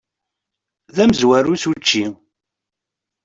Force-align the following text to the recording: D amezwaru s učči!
D 0.95 0.97
amezwaru 1.03 1.55
s 1.61 1.63
učči! 1.71 2.05